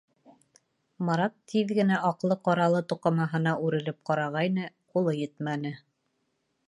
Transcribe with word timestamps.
Марат 1.09 1.35
тиҙ 1.51 1.73
генә 1.79 1.99
аҡлы-ҡаралы 2.09 2.81
туҡымаһына 2.93 3.53
үрелеп 3.67 4.01
ҡарағайны, 4.11 4.67
ҡулы 4.95 5.15
етмәне. 5.21 5.75